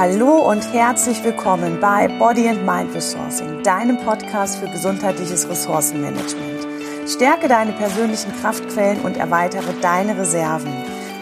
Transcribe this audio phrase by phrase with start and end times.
[0.00, 6.66] Hallo und herzlich willkommen bei Body and Mind Resourcing, deinem Podcast für gesundheitliches Ressourcenmanagement.
[7.06, 10.72] Stärke deine persönlichen Kraftquellen und erweitere deine Reserven.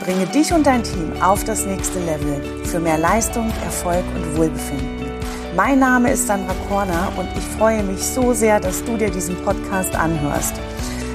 [0.04, 5.10] Bringe dich und dein Team auf das nächste Level für mehr Leistung, Erfolg und Wohlbefinden.
[5.56, 9.34] Mein Name ist Sandra Korner und ich freue mich so sehr, dass du dir diesen
[9.42, 10.54] Podcast anhörst.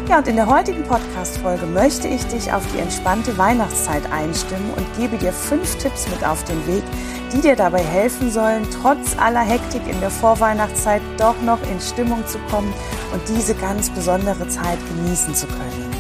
[0.09, 4.85] Ja, und in der heutigen Podcast-Folge möchte ich dich auf die entspannte Weihnachtszeit einstimmen und
[4.97, 6.83] gebe dir fünf Tipps mit auf den Weg,
[7.31, 12.27] die dir dabei helfen sollen, trotz aller Hektik in der Vorweihnachtszeit doch noch in Stimmung
[12.27, 12.73] zu kommen
[13.13, 15.91] und diese ganz besondere Zeit genießen zu können.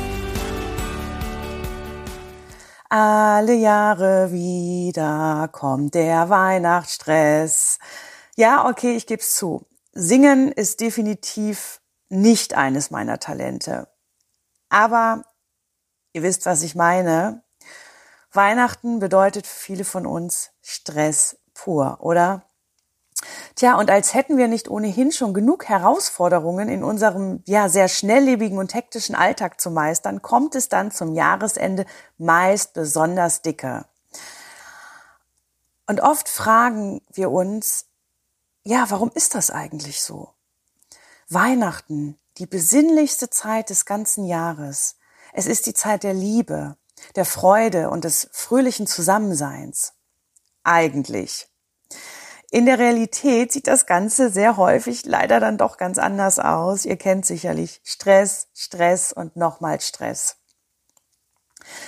[2.89, 7.79] Alle Jahre wieder kommt der Weihnachtsstress.
[8.35, 9.65] Ja, okay, ich gebe es zu.
[9.93, 13.87] Singen ist definitiv nicht eines meiner Talente.
[14.73, 15.23] Aber
[16.13, 17.43] ihr wisst, was ich meine.
[18.31, 22.41] Weihnachten bedeutet für viele von uns Stress pur, oder?
[23.53, 28.57] Tja, und als hätten wir nicht ohnehin schon genug Herausforderungen in unserem ja sehr schnelllebigen
[28.57, 31.85] und hektischen Alltag zu meistern, kommt es dann zum Jahresende
[32.17, 33.85] meist besonders dicke.
[35.85, 37.85] Und oft fragen wir uns,
[38.63, 40.33] ja, warum ist das eigentlich so?
[41.29, 44.97] Weihnachten, die besinnlichste Zeit des ganzen Jahres.
[45.31, 46.75] Es ist die Zeit der Liebe,
[47.15, 49.93] der Freude und des fröhlichen Zusammenseins.
[50.65, 51.47] Eigentlich.
[52.51, 56.83] In der Realität sieht das Ganze sehr häufig leider dann doch ganz anders aus.
[56.83, 60.35] Ihr kennt sicherlich Stress, Stress und nochmal Stress.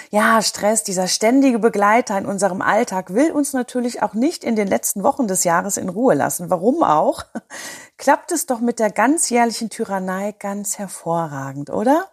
[0.09, 4.67] Ja, Stress, dieser ständige Begleiter in unserem Alltag will uns natürlich auch nicht in den
[4.67, 6.49] letzten Wochen des Jahres in Ruhe lassen.
[6.49, 7.23] Warum auch?
[7.97, 12.07] Klappt es doch mit der ganzjährlichen Tyrannei ganz hervorragend, oder?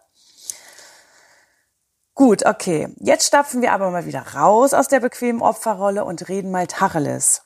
[2.15, 2.93] Gut, okay.
[2.99, 7.43] Jetzt stapfen wir aber mal wieder raus aus der bequemen Opferrolle und reden mal Tacheles.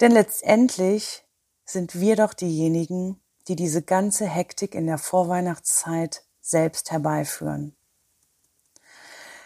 [0.00, 1.24] Denn letztendlich
[1.64, 7.76] sind wir doch diejenigen, die diese ganze Hektik in der Vorweihnachtszeit selbst herbeiführen.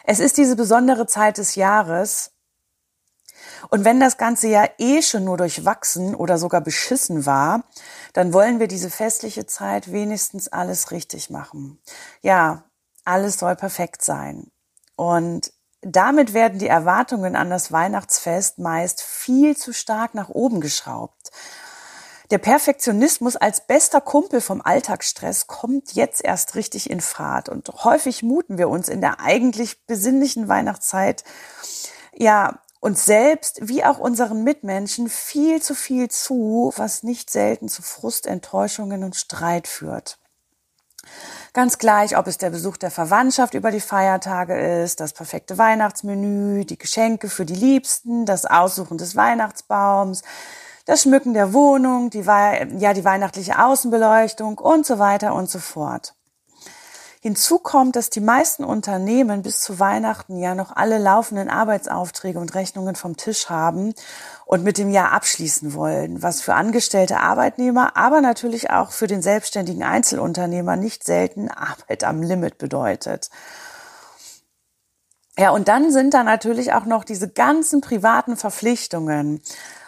[0.08, 2.30] Es ist diese besondere Zeit des Jahres,
[3.70, 7.64] und wenn das ganze Jahr eh schon nur durchwachsen oder sogar beschissen war,
[8.12, 11.80] dann wollen wir diese festliche Zeit wenigstens alles richtig machen.
[12.22, 12.64] Ja,
[13.04, 14.50] alles soll perfekt sein.
[14.94, 15.52] Und
[15.82, 21.30] damit werden die Erwartungen an das Weihnachtsfest meist viel zu stark nach oben geschraubt.
[22.30, 28.24] Der Perfektionismus als bester Kumpel vom Alltagsstress kommt jetzt erst richtig in Fahrt und häufig
[28.24, 31.22] muten wir uns in der eigentlich besinnlichen Weihnachtszeit
[32.12, 37.82] ja uns selbst wie auch unseren Mitmenschen viel zu viel zu, was nicht selten zu
[37.82, 40.18] Frust, Enttäuschungen und Streit führt.
[41.52, 46.64] Ganz gleich, ob es der Besuch der Verwandtschaft über die Feiertage ist, das perfekte Weihnachtsmenü,
[46.64, 50.22] die Geschenke für die Liebsten, das Aussuchen des Weihnachtsbaums,
[50.86, 56.14] das Schmücken der Wohnung, die, ja, die weihnachtliche Außenbeleuchtung und so weiter und so fort.
[57.20, 62.54] Hinzu kommt, dass die meisten Unternehmen bis zu Weihnachten ja noch alle laufenden Arbeitsaufträge und
[62.54, 63.94] Rechnungen vom Tisch haben
[64.44, 69.22] und mit dem Jahr abschließen wollen, was für angestellte Arbeitnehmer, aber natürlich auch für den
[69.22, 73.28] selbstständigen Einzelunternehmer nicht selten Arbeit am Limit bedeutet.
[75.36, 79.42] Ja, und dann sind da natürlich auch noch diese ganzen privaten Verpflichtungen.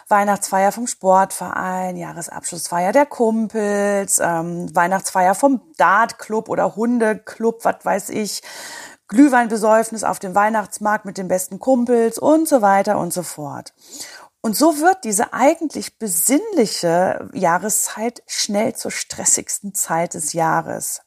[0.09, 8.41] Weihnachtsfeier vom Sportverein, Jahresabschlussfeier der Kumpels, ähm, Weihnachtsfeier vom Dartclub oder Hundeclub, was weiß ich,
[9.07, 13.73] Glühweinbesäufnis auf dem Weihnachtsmarkt mit den besten Kumpels und so weiter und so fort.
[14.41, 21.01] Und so wird diese eigentlich besinnliche Jahreszeit schnell zur stressigsten Zeit des Jahres.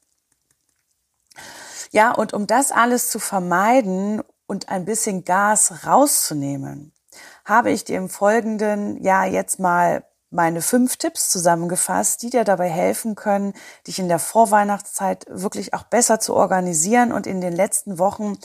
[1.93, 6.93] Ja, und um das alles zu vermeiden und ein bisschen Gas rauszunehmen,
[7.45, 12.69] habe ich dir im Folgenden ja jetzt mal meine fünf Tipps zusammengefasst, die dir dabei
[12.69, 13.53] helfen können,
[13.87, 18.39] dich in der Vorweihnachtszeit wirklich auch besser zu organisieren und in den letzten Wochen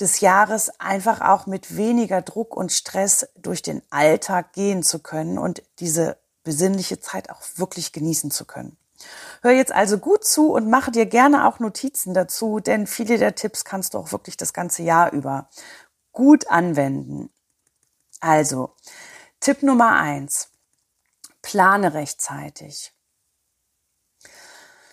[0.00, 5.38] des Jahres einfach auch mit weniger Druck und Stress durch den Alltag gehen zu können
[5.38, 8.76] und diese besinnliche Zeit auch wirklich genießen zu können.
[9.42, 13.34] Hör jetzt also gut zu und mache dir gerne auch Notizen dazu, denn viele der
[13.34, 15.48] Tipps kannst du auch wirklich das ganze Jahr über
[16.12, 17.30] gut anwenden.
[18.20, 18.74] Also,
[19.40, 20.50] Tipp Nummer eins.
[21.42, 22.92] Plane rechtzeitig.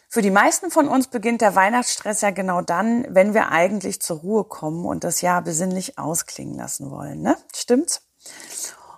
[0.08, 4.20] Für die meisten von uns beginnt der Weihnachtsstress ja genau dann, wenn wir eigentlich zur
[4.20, 7.22] Ruhe kommen und das Jahr besinnlich ausklingen lassen wollen.
[7.22, 7.38] Ne?
[7.54, 8.02] Stimmt's?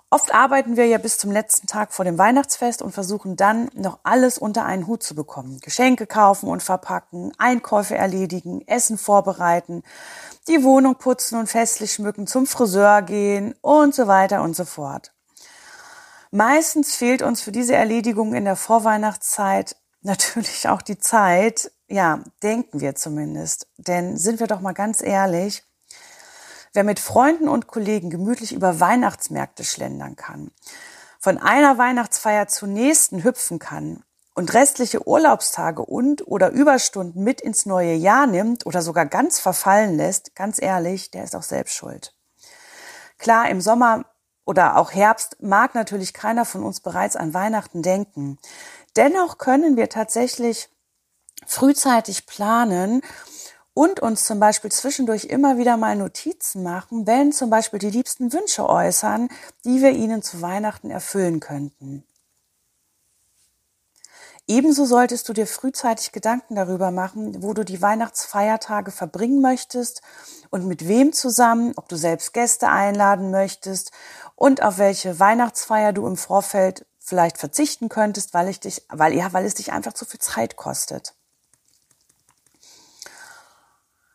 [0.10, 4.00] Oft arbeiten wir ja bis zum letzten Tag vor dem Weihnachtsfest und versuchen dann noch
[4.04, 5.60] alles unter einen Hut zu bekommen.
[5.60, 9.84] Geschenke kaufen und verpacken, Einkäufe erledigen, Essen vorbereiten,
[10.48, 15.14] die Wohnung putzen und festlich schmücken, zum Friseur gehen und so weiter und so fort.
[16.32, 22.80] Meistens fehlt uns für diese Erledigung in der Vorweihnachtszeit natürlich auch die Zeit, ja, denken
[22.80, 23.68] wir zumindest.
[23.78, 25.64] Denn sind wir doch mal ganz ehrlich,
[26.74, 30.52] wer mit Freunden und Kollegen gemütlich über Weihnachtsmärkte schlendern kann,
[31.20, 34.04] von einer Weihnachtsfeier zur nächsten hüpfen kann
[34.38, 39.98] und restliche Urlaubstage und oder Überstunden mit ins neue Jahr nimmt oder sogar ganz verfallen
[39.98, 42.14] lässt, ganz ehrlich, der ist auch selbst schuld.
[43.18, 44.06] Klar, im Sommer
[44.46, 48.38] oder auch Herbst mag natürlich keiner von uns bereits an Weihnachten denken.
[48.96, 50.70] Dennoch können wir tatsächlich
[51.48, 53.02] frühzeitig planen
[53.74, 58.32] und uns zum Beispiel zwischendurch immer wieder mal Notizen machen, wenn zum Beispiel die liebsten
[58.32, 59.30] Wünsche äußern,
[59.66, 62.04] die wir ihnen zu Weihnachten erfüllen könnten.
[64.50, 70.02] Ebenso solltest du dir frühzeitig Gedanken darüber machen, wo du die Weihnachtsfeiertage verbringen möchtest
[70.50, 73.92] und mit wem zusammen, ob du selbst Gäste einladen möchtest
[74.36, 79.34] und auf welche Weihnachtsfeier du im Vorfeld vielleicht verzichten könntest, weil ich dich, weil ja,
[79.34, 81.14] weil es dich einfach zu viel Zeit kostet.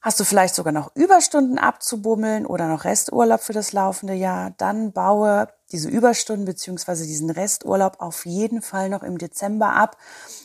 [0.00, 4.92] Hast du vielleicht sogar noch Überstunden abzubummeln oder noch Resturlaub für das laufende Jahr, dann
[4.92, 9.96] baue diese Überstunden beziehungsweise diesen Resturlaub auf jeden Fall noch im Dezember ab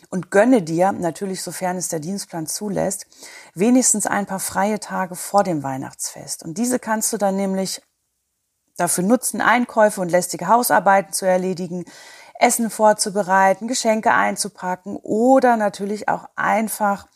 [0.09, 3.05] und gönne dir, natürlich sofern es der Dienstplan zulässt,
[3.53, 6.43] wenigstens ein paar freie Tage vor dem Weihnachtsfest.
[6.43, 7.81] Und diese kannst du dann nämlich
[8.77, 11.85] dafür nutzen, Einkäufe und lästige Hausarbeiten zu erledigen,
[12.39, 17.07] Essen vorzubereiten, Geschenke einzupacken oder natürlich auch einfach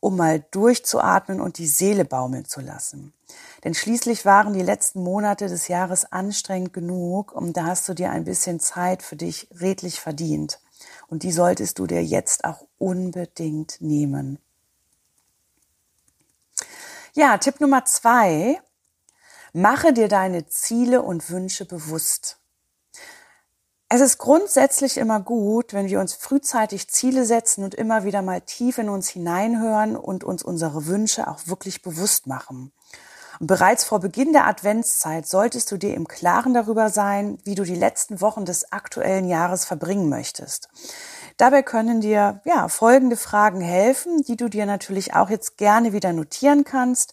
[0.00, 3.12] um mal durchzuatmen und die Seele baumeln zu lassen.
[3.62, 8.10] Denn schließlich waren die letzten Monate des Jahres anstrengend genug und da hast du dir
[8.10, 10.60] ein bisschen Zeit für dich redlich verdient.
[11.08, 14.38] Und die solltest du dir jetzt auch unbedingt nehmen.
[17.12, 18.60] Ja, Tipp Nummer zwei.
[19.52, 22.39] Mache dir deine Ziele und Wünsche bewusst.
[23.92, 28.40] Es ist grundsätzlich immer gut, wenn wir uns frühzeitig Ziele setzen und immer wieder mal
[28.40, 32.70] tief in uns hineinhören und uns unsere Wünsche auch wirklich bewusst machen.
[33.40, 37.64] Und bereits vor Beginn der Adventszeit solltest du dir im Klaren darüber sein, wie du
[37.64, 40.68] die letzten Wochen des aktuellen Jahres verbringen möchtest.
[41.36, 46.12] Dabei können dir ja folgende Fragen helfen, die du dir natürlich auch jetzt gerne wieder
[46.12, 47.12] notieren kannst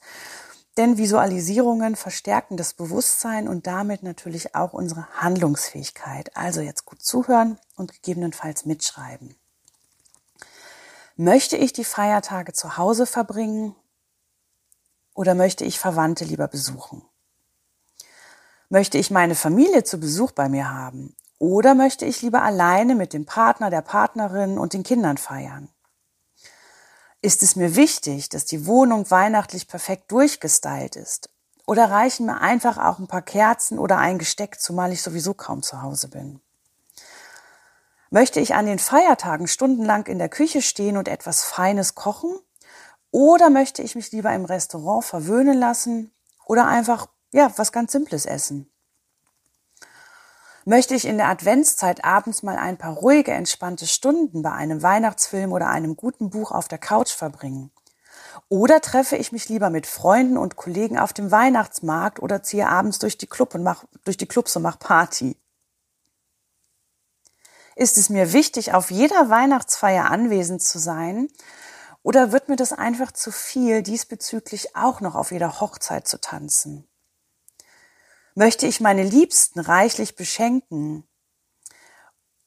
[0.77, 6.35] denn Visualisierungen verstärken das Bewusstsein und damit natürlich auch unsere Handlungsfähigkeit.
[6.37, 9.35] Also jetzt gut zuhören und gegebenenfalls mitschreiben.
[11.15, 13.75] Möchte ich die Feiertage zu Hause verbringen
[15.15, 17.01] oder möchte ich Verwandte lieber besuchen?
[18.69, 23.13] Möchte ich meine Familie zu Besuch bei mir haben oder möchte ich lieber alleine mit
[23.13, 25.69] dem Partner, der Partnerin und den Kindern feiern?
[27.27, 31.29] Ist es mir wichtig, dass die Wohnung weihnachtlich perfekt durchgestylt ist?
[31.65, 35.61] Oder reichen mir einfach auch ein paar Kerzen oder ein Gesteck, zumal ich sowieso kaum
[35.61, 36.39] zu Hause bin?
[38.11, 42.33] Möchte ich an den Feiertagen stundenlang in der Küche stehen und etwas Feines kochen?
[43.11, 46.13] Oder möchte ich mich lieber im Restaurant verwöhnen lassen
[46.45, 48.71] oder einfach, ja, was ganz Simples essen?
[50.67, 55.53] Möchte ich in der Adventszeit abends mal ein paar ruhige, entspannte Stunden bei einem Weihnachtsfilm
[55.53, 57.71] oder einem guten Buch auf der Couch verbringen?
[58.49, 62.99] Oder treffe ich mich lieber mit Freunden und Kollegen auf dem Weihnachtsmarkt oder ziehe abends
[62.99, 65.37] durch die, Club und mach, durch die Clubs und mach Party?
[67.77, 71.29] Ist es mir wichtig, auf jeder Weihnachtsfeier anwesend zu sein?
[72.03, 76.85] Oder wird mir das einfach zu viel, diesbezüglich auch noch auf jeder Hochzeit zu tanzen?
[78.37, 81.07] Möchte ich meine Liebsten reichlich beschenken?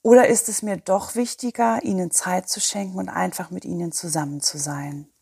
[0.03, 4.41] Oder ist es mir doch wichtiger, ihnen Zeit zu schenken und einfach mit ihnen zusammen
[4.41, 5.13] zu sein?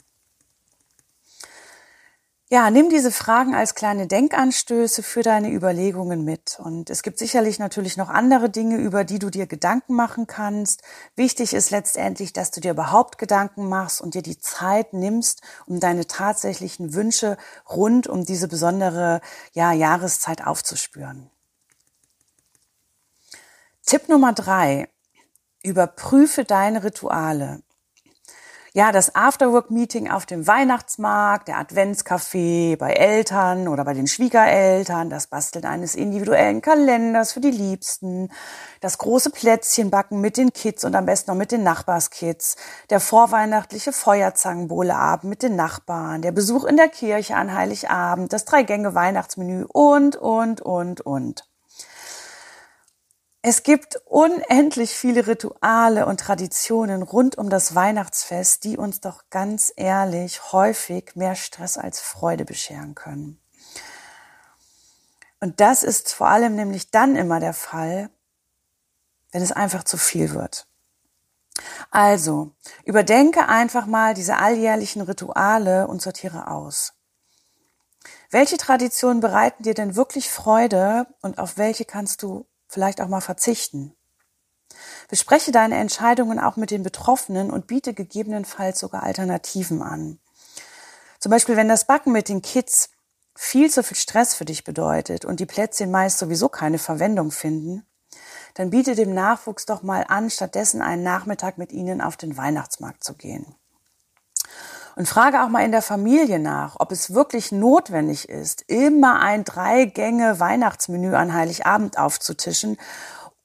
[2.50, 6.58] Ja, nimm diese Fragen als kleine Denkanstöße für deine Überlegungen mit.
[6.58, 10.80] Und es gibt sicherlich natürlich noch andere Dinge, über die du dir Gedanken machen kannst.
[11.14, 15.78] Wichtig ist letztendlich, dass du dir überhaupt Gedanken machst und dir die Zeit nimmst, um
[15.78, 17.36] deine tatsächlichen Wünsche
[17.68, 19.20] rund um diese besondere
[19.52, 21.30] ja, Jahreszeit aufzuspüren.
[23.84, 24.88] Tipp Nummer drei.
[25.62, 27.60] Überprüfe deine Rituale
[28.78, 35.26] ja, das Afterwork-Meeting auf dem Weihnachtsmarkt, der Adventscafé bei Eltern oder bei den Schwiegereltern, das
[35.26, 38.30] Basteln eines individuellen Kalenders für die Liebsten,
[38.80, 42.54] das große Plätzchenbacken mit den Kids und am besten noch mit den Nachbarskids,
[42.88, 49.64] der vorweihnachtliche Feuerzangenbowleabend mit den Nachbarn, der Besuch in der Kirche an Heiligabend, das Drei-Gänge-Weihnachtsmenü
[49.72, 51.47] und, und, und, und.
[53.40, 59.72] Es gibt unendlich viele Rituale und Traditionen rund um das Weihnachtsfest, die uns doch ganz
[59.76, 63.40] ehrlich häufig mehr Stress als Freude bescheren können.
[65.38, 68.10] Und das ist vor allem nämlich dann immer der Fall,
[69.30, 70.66] wenn es einfach zu viel wird.
[71.92, 72.52] Also,
[72.84, 76.94] überdenke einfach mal diese alljährlichen Rituale und sortiere aus.
[78.30, 83.20] Welche Traditionen bereiten dir denn wirklich Freude und auf welche kannst du vielleicht auch mal
[83.20, 83.94] verzichten?
[85.08, 90.18] Bespreche deine Entscheidungen auch mit den Betroffenen und biete gegebenenfalls sogar Alternativen an.
[91.18, 92.90] Zum Beispiel, wenn das Backen mit den Kids
[93.34, 97.86] viel zu viel Stress für dich bedeutet und die Plätzchen meist sowieso keine Verwendung finden,
[98.54, 103.04] dann biete dem Nachwuchs doch mal an, stattdessen einen Nachmittag mit ihnen auf den Weihnachtsmarkt
[103.04, 103.54] zu gehen.
[104.98, 109.44] Und frage auch mal in der Familie nach, ob es wirklich notwendig ist, immer ein
[109.44, 112.76] Drei-Gänge Weihnachtsmenü an Heiligabend aufzutischen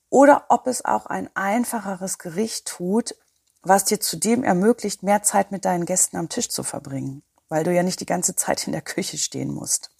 [0.09, 3.15] oder ob es auch ein einfacheres Gericht tut,
[3.61, 7.71] was dir zudem ermöglicht, mehr Zeit mit deinen Gästen am Tisch zu verbringen, weil du
[7.71, 9.91] ja nicht die ganze Zeit in der Küche stehen musst.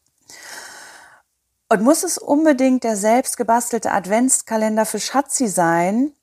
[1.69, 6.13] Und muss es unbedingt der selbst gebastelte Adventskalender für Schatzi sein,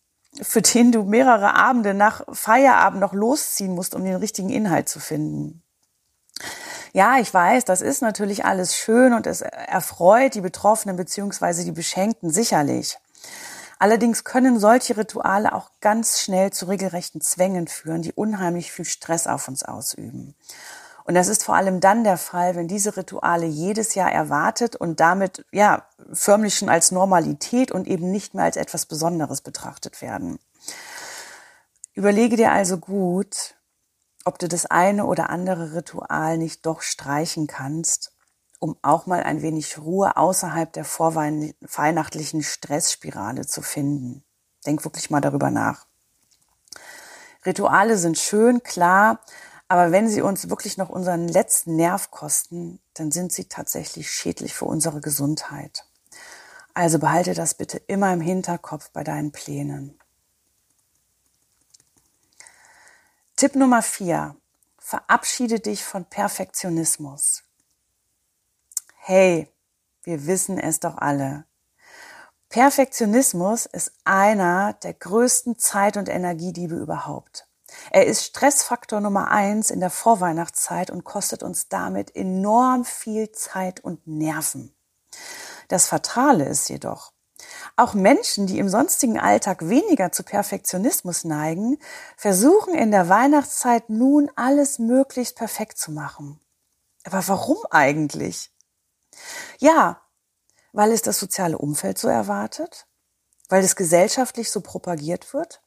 [0.41, 5.01] für den du mehrere Abende nach Feierabend noch losziehen musst, um den richtigen Inhalt zu
[5.01, 5.63] finden?
[6.93, 11.73] Ja, ich weiß, das ist natürlich alles schön und es erfreut die Betroffenen beziehungsweise die
[11.73, 12.99] Beschenkten sicherlich.
[13.79, 19.27] Allerdings können solche Rituale auch ganz schnell zu regelrechten Zwängen führen, die unheimlich viel Stress
[19.27, 20.35] auf uns ausüben.
[21.05, 25.01] Und das ist vor allem dann der Fall, wenn diese Rituale jedes Jahr erwartet und
[25.01, 30.39] damit, ja, förmlich schon als Normalität und eben nicht mehr als etwas Besonderes betrachtet werden.
[31.95, 33.55] Überlege dir also gut,
[34.25, 38.13] ob du das eine oder andere Ritual nicht doch streichen kannst,
[38.59, 44.23] um auch mal ein wenig Ruhe außerhalb der vorweihnachtlichen Stressspirale zu finden.
[44.67, 45.87] Denk wirklich mal darüber nach.
[47.47, 49.21] Rituale sind schön, klar,
[49.71, 54.53] aber wenn sie uns wirklich noch unseren letzten Nerv kosten, dann sind sie tatsächlich schädlich
[54.53, 55.87] für unsere Gesundheit.
[56.75, 59.97] Also behalte das bitte immer im Hinterkopf bei deinen Plänen.
[63.37, 64.35] Tipp Nummer vier.
[64.77, 67.45] Verabschiede dich von Perfektionismus.
[68.97, 69.49] Hey,
[70.03, 71.45] wir wissen es doch alle.
[72.49, 77.47] Perfektionismus ist einer der größten Zeit- und Energiediebe überhaupt.
[77.91, 83.81] Er ist Stressfaktor Nummer eins in der Vorweihnachtszeit und kostet uns damit enorm viel Zeit
[83.81, 84.75] und Nerven.
[85.69, 87.13] Das Fatale ist jedoch,
[87.77, 91.79] auch Menschen, die im sonstigen Alltag weniger zu Perfektionismus neigen,
[92.17, 96.41] versuchen in der Weihnachtszeit nun alles möglichst perfekt zu machen.
[97.05, 98.53] Aber warum eigentlich?
[99.59, 100.03] Ja,
[100.73, 102.87] weil es das soziale Umfeld so erwartet,
[103.49, 105.63] weil es gesellschaftlich so propagiert wird,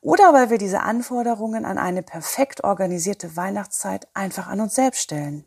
[0.00, 5.44] oder weil wir diese Anforderungen an eine perfekt organisierte Weihnachtszeit einfach an uns selbst stellen.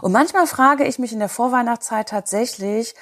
[0.00, 2.94] Und manchmal frage ich mich in der Vorweihnachtszeit tatsächlich,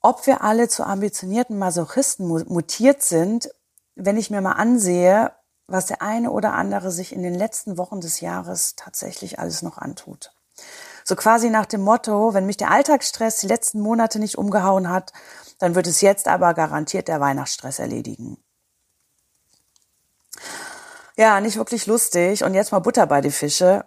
[0.00, 3.50] ob wir alle zu ambitionierten Masochisten mutiert sind,
[3.94, 5.32] wenn ich mir mal ansehe,
[5.68, 9.78] was der eine oder andere sich in den letzten Wochen des Jahres tatsächlich alles noch
[9.78, 10.32] antut.
[11.04, 15.12] So quasi nach dem Motto, wenn mich der Alltagsstress die letzten Monate nicht umgehauen hat,
[15.58, 18.42] dann wird es jetzt aber garantiert der Weihnachtsstress erledigen.
[21.22, 22.42] Ja, nicht wirklich lustig.
[22.42, 23.84] Und jetzt mal Butter bei die Fische.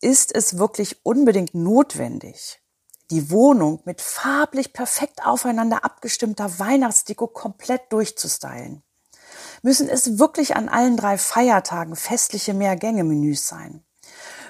[0.00, 2.62] Ist es wirklich unbedingt notwendig,
[3.10, 8.82] die Wohnung mit farblich perfekt aufeinander abgestimmter Weihnachtsdeko komplett durchzustylen?
[9.60, 13.84] Müssen es wirklich an allen drei Feiertagen festliche Mehrgänge-Menüs sein?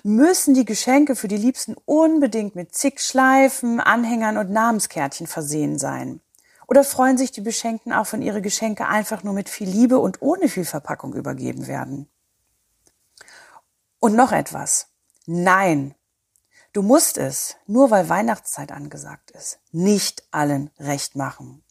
[0.05, 6.21] Müssen die Geschenke für die Liebsten unbedingt mit zig Schleifen, Anhängern und Namenskärtchen versehen sein?
[6.69, 10.21] Oder freuen sich die Beschenkten auch, wenn ihre Geschenke einfach nur mit viel Liebe und
[10.21, 12.09] ohne viel Verpackung übergeben werden?
[13.99, 14.89] Und noch etwas.
[15.25, 15.95] Nein,
[16.75, 21.65] du musst es, nur weil Weihnachtszeit angesagt ist, nicht allen recht machen.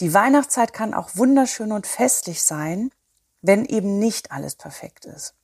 [0.00, 2.90] Die Weihnachtszeit kann auch wunderschön und festlich sein,
[3.40, 5.34] wenn eben nicht alles perfekt ist.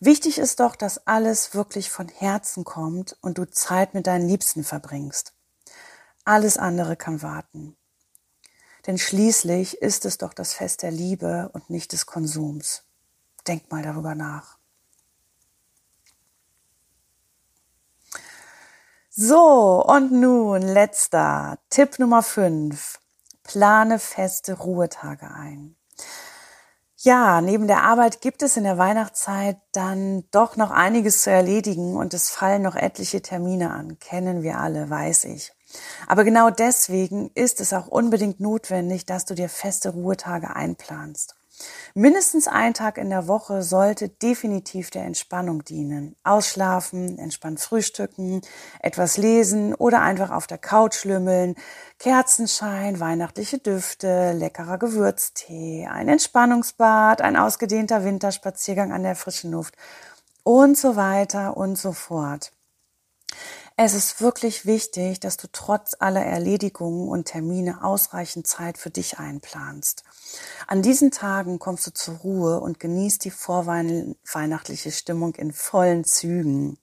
[0.00, 4.64] Wichtig ist doch, dass alles wirklich von Herzen kommt und du Zeit mit deinen Liebsten
[4.64, 5.34] verbringst.
[6.24, 7.76] Alles andere kann warten.
[8.86, 12.84] Denn schließlich ist es doch das Fest der Liebe und nicht des Konsums.
[13.46, 14.58] Denk mal darüber nach.
[19.10, 22.98] So, und nun letzter Tipp Nummer 5.
[23.42, 25.76] Plane feste Ruhetage ein.
[26.96, 31.96] Ja, neben der Arbeit gibt es in der Weihnachtszeit dann doch noch einiges zu erledigen
[31.96, 33.98] und es fallen noch etliche Termine an.
[33.98, 35.52] Kennen wir alle, weiß ich.
[36.06, 41.34] Aber genau deswegen ist es auch unbedingt notwendig, dass du dir feste Ruhetage einplanst.
[41.94, 46.16] Mindestens ein Tag in der Woche sollte definitiv der Entspannung dienen.
[46.24, 48.40] Ausschlafen, entspannt frühstücken,
[48.80, 51.56] etwas lesen oder einfach auf der Couch lümmeln,
[51.98, 59.74] Kerzenschein, weihnachtliche Düfte, leckerer Gewürztee, ein Entspannungsbad, ein ausgedehnter Winterspaziergang an der frischen Luft
[60.44, 62.52] und so weiter und so fort.
[63.82, 69.18] Es ist wirklich wichtig, dass du trotz aller Erledigungen und Termine ausreichend Zeit für dich
[69.18, 70.04] einplanst.
[70.66, 76.76] An diesen Tagen kommst du zur Ruhe und genießt die vorweihnachtliche Stimmung in vollen Zügen.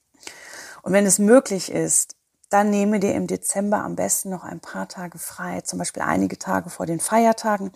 [0.82, 2.16] Und wenn es möglich ist,
[2.50, 6.40] dann nehme dir im Dezember am besten noch ein paar Tage frei, zum Beispiel einige
[6.40, 7.74] Tage vor den Feiertagen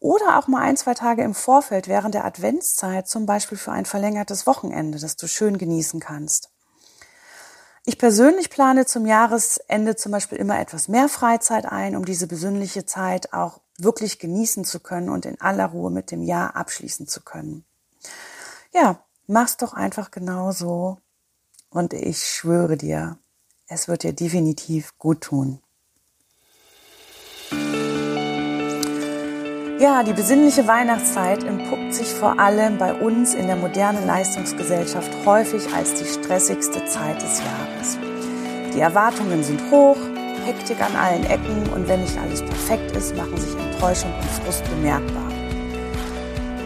[0.00, 3.86] oder auch mal ein, zwei Tage im Vorfeld während der Adventszeit, zum Beispiel für ein
[3.86, 6.50] verlängertes Wochenende, das du schön genießen kannst.
[7.86, 12.84] Ich persönlich plane zum Jahresende zum Beispiel immer etwas mehr Freizeit ein, um diese besinnliche
[12.84, 17.22] Zeit auch wirklich genießen zu können und in aller Ruhe mit dem Jahr abschließen zu
[17.22, 17.64] können.
[18.72, 20.98] Ja, mach's doch einfach genauso
[21.70, 23.18] und ich schwöre dir,
[23.66, 25.60] es wird dir definitiv gut tun.
[29.80, 35.72] Ja, die besinnliche Weihnachtszeit entpuppt sich vor allem bei uns in der modernen Leistungsgesellschaft häufig
[35.74, 37.98] als die stressigste Zeit des Jahres.
[38.74, 39.96] Die Erwartungen sind hoch,
[40.44, 44.64] Hektik an allen Ecken und wenn nicht alles perfekt ist, machen sich Enttäuschung und Frust
[44.68, 45.32] bemerkbar.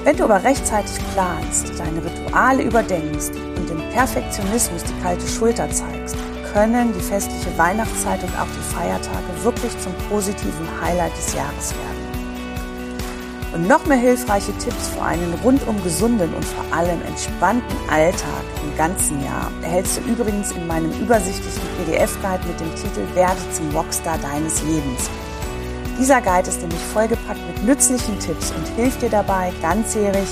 [0.03, 6.17] Wenn du aber rechtzeitig planst, deine Rituale überdenkst und dem Perfektionismus die kalte Schulter zeigst,
[6.53, 11.94] können die festliche Weihnachtszeit und auch die Feiertage wirklich zum positiven Highlight des Jahres werden.
[13.55, 18.77] Und noch mehr hilfreiche Tipps für einen rundum gesunden und vor allem entspannten Alltag im
[18.77, 24.19] ganzen Jahr erhältst du übrigens in meinem übersichtlichen PDF-Guide mit dem Titel Werde zum Rockstar
[24.19, 25.09] deines Lebens.
[26.01, 30.29] Dieser Guide ist nämlich vollgepackt mit nützlichen Tipps und hilft dir dabei, ganzjährig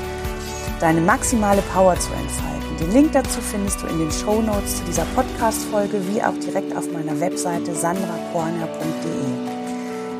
[0.80, 2.76] deine maximale Power zu entfalten.
[2.80, 6.76] Den Link dazu findest du in den Show Notes zu dieser Podcast-Folge wie auch direkt
[6.76, 9.51] auf meiner Webseite sandrakorner.de.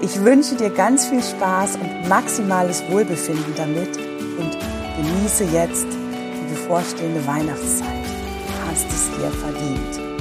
[0.05, 4.59] Ich wünsche dir ganz viel Spaß und maximales Wohlbefinden damit und
[4.97, 8.05] genieße jetzt die bevorstehende Weihnachtszeit.
[8.49, 10.12] Du hast es dir verdient.